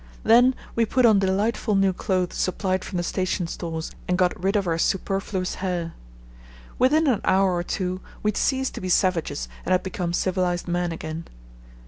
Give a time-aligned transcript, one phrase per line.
[0.23, 4.55] Then we put on delightful new clothes supplied from the station stores and got rid
[4.55, 5.93] of our superfluous hair.
[6.79, 10.67] Within an hour or two we had ceased to be savages and had become civilized
[10.67, 11.27] men again.